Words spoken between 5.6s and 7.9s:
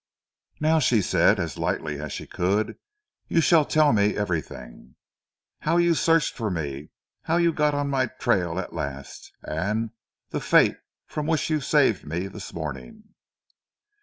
you searched for me, how you got on